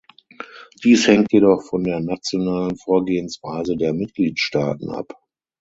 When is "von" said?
1.61-1.83